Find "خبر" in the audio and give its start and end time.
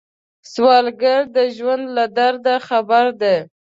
2.67-3.05